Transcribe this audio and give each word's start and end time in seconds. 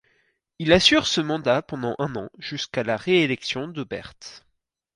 Il 0.57 0.73
assure 0.73 1.05
ce 1.05 1.21
mandat 1.21 1.61
pendant 1.61 1.95
un 1.99 2.15
an, 2.15 2.31
jusqu'à 2.39 2.81
la 2.81 2.97
réélection 2.97 3.67
de 3.67 3.83
Bert. 3.83 4.13